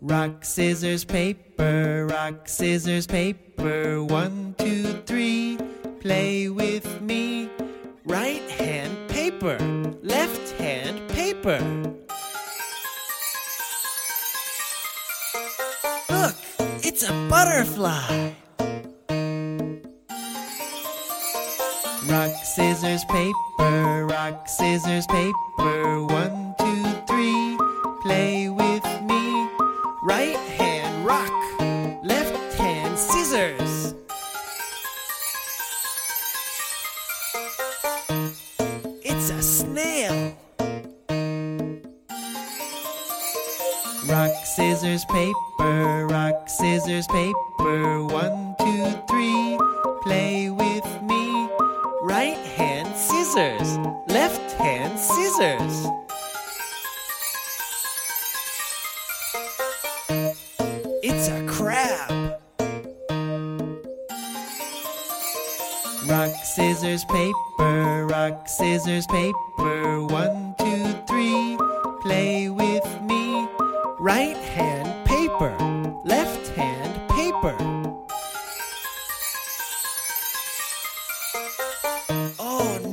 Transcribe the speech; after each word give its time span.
Rock, 0.00 0.44
scissors, 0.44 1.04
paper, 1.04 2.06
rock, 2.10 2.48
scissors, 2.48 3.06
paper. 3.06 4.02
One, 4.04 4.54
two, 4.58 4.84
three, 5.06 5.58
play 6.00 6.48
with 6.48 7.00
me. 7.00 7.50
Right 8.04 8.42
hand 8.50 9.10
paper, 9.10 9.58
left 10.02 10.52
hand 10.52 11.08
paper. 11.10 11.58
Look, 16.10 16.34
it's 16.84 17.02
a 17.02 17.12
butterfly. 17.28 18.34
Rock, 22.06 22.32
scissors, 22.44 23.02
paper, 23.06 24.06
rock, 24.06 24.46
scissors, 24.46 25.06
paper. 25.06 26.02
One, 26.04 26.54
two, 26.58 26.84
three, 27.06 27.58
play 28.02 28.50
with 28.50 28.84
me. 29.02 29.48
Right 30.02 30.36
hand 30.58 31.06
rock, 31.06 31.32
left 32.04 32.54
hand 32.58 32.98
scissors. 32.98 33.94
It's 39.02 39.30
a 39.30 39.40
snail. 39.40 40.36
Rock, 44.06 44.32
scissors, 44.44 45.06
paper, 45.06 46.06
rock, 46.10 46.50
scissors, 46.50 47.06
paper. 47.06 48.04
One, 48.04 48.43
scissors. 53.34 53.78
Left 54.06 54.52
hand 54.52 54.96
scissors. 54.96 55.86
It's 61.02 61.28
a 61.28 61.44
crab. 61.48 62.38
Rock, 66.06 66.32
scissors, 66.44 67.04
paper. 67.06 68.06
Rock, 68.06 68.46
scissors, 68.46 69.06
paper. 69.08 70.04
One, 70.04 70.54
two, 70.60 70.84
three. 71.08 71.58
Play 72.02 72.50
with 72.50 72.86
me. 73.02 73.48
Right 73.98 74.36
hand 74.54 75.06
paper. 75.06 75.56
Left 76.04 76.46
hand 76.50 77.10
paper 77.10 77.74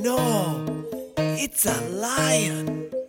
no, 0.02 0.84
it's 1.16 1.64
a 1.64 1.80
lion. 1.90 3.01